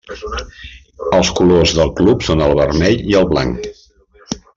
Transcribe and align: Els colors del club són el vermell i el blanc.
Els 1.17 1.29
colors 1.39 1.73
del 1.79 1.91
club 1.99 2.25
són 2.29 2.41
el 2.47 2.57
vermell 2.61 3.05
i 3.13 3.17
el 3.21 3.29
blanc. 3.35 3.69